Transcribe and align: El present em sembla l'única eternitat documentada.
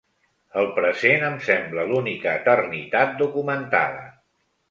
El 0.61 0.69
present 0.77 1.25
em 1.27 1.35
sembla 1.49 1.83
l'única 1.91 2.33
eternitat 2.41 3.13
documentada. 3.23 4.01